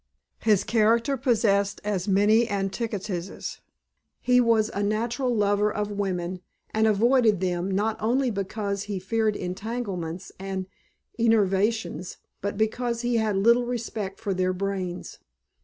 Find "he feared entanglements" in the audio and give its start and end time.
8.85-10.31